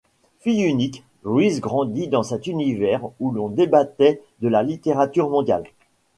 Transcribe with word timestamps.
Fille 0.39 0.63
unique, 0.63 1.03
Louise 1.23 1.61
grandit 1.61 2.07
dans 2.07 2.23
cet 2.23 2.47
univers 2.47 3.03
où 3.19 3.29
l’on 3.29 3.49
débattait 3.49 4.23
de 4.39 4.47
la 4.47 4.63
littérature 4.63 5.29
mondiale. 5.29 5.65